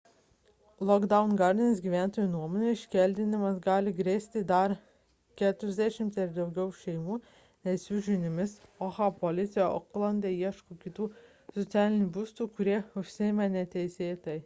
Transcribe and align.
lockwood 0.89 1.31
gardens 1.39 1.81
gyventojų 1.87 2.29
nuomone 2.29 2.69
iškeldinimas 2.75 3.57
gali 3.65 3.91
grėsti 3.99 4.41
dar 4.51 4.71
40 5.41 6.17
ar 6.23 6.31
daugiau 6.37 6.71
šeimų 6.79 7.17
nes 7.69 7.83
jų 7.91 7.99
žiniomis 8.07 8.55
oha 8.87 9.09
policija 9.25 9.67
oklande 9.75 10.31
ieško 10.39 10.79
kitų 10.87 11.09
socialinių 11.59 12.09
būstų 12.17 12.49
kurie 12.57 12.79
užimti 13.03 13.51
neteisėtai 13.59 14.39